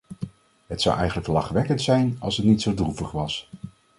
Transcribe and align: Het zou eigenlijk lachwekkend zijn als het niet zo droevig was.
Het 0.67 0.81
zou 0.81 0.97
eigenlijk 0.97 1.27
lachwekkend 1.27 1.81
zijn 1.81 2.15
als 2.19 2.37
het 2.37 2.45
niet 2.45 2.61
zo 2.61 2.73
droevig 2.73 3.11
was. 3.11 3.49